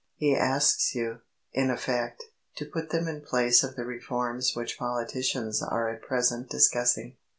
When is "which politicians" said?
4.55-5.61